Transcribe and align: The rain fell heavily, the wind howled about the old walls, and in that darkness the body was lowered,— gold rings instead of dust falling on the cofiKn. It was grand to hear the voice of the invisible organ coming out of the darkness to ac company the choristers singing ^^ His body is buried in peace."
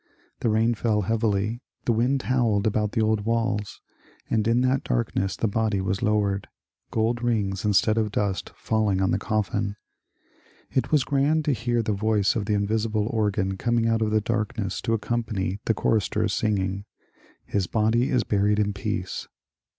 The 0.39 0.49
rain 0.49 0.73
fell 0.73 1.01
heavily, 1.01 1.61
the 1.85 1.93
wind 1.93 2.23
howled 2.23 2.65
about 2.65 2.93
the 2.93 3.03
old 3.03 3.21
walls, 3.21 3.81
and 4.31 4.47
in 4.47 4.61
that 4.61 4.83
darkness 4.83 5.35
the 5.35 5.47
body 5.47 5.79
was 5.79 6.01
lowered,— 6.01 6.47
gold 6.89 7.21
rings 7.21 7.63
instead 7.65 7.99
of 7.99 8.11
dust 8.11 8.49
falling 8.55 8.99
on 8.99 9.11
the 9.11 9.19
cofiKn. 9.19 9.75
It 10.71 10.91
was 10.91 11.03
grand 11.03 11.45
to 11.45 11.51
hear 11.51 11.83
the 11.83 11.93
voice 11.93 12.35
of 12.35 12.45
the 12.45 12.55
invisible 12.55 13.05
organ 13.11 13.57
coming 13.57 13.87
out 13.87 14.01
of 14.01 14.09
the 14.09 14.21
darkness 14.21 14.81
to 14.81 14.93
ac 14.95 15.01
company 15.01 15.59
the 15.65 15.75
choristers 15.75 16.33
singing 16.33 16.71
^^ 16.77 16.83
His 17.45 17.67
body 17.67 18.09
is 18.09 18.23
buried 18.23 18.57
in 18.57 18.73
peace." 18.73 19.27